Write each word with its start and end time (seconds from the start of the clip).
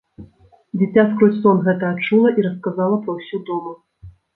Дзіця 0.77 1.03
скрозь 1.11 1.37
сон 1.45 1.63
гэта 1.69 1.93
адчула 1.99 2.35
і 2.39 2.49
расказала 2.49 3.01
пра 3.07 3.13
ўсё 3.23 3.47
дома. 3.53 3.81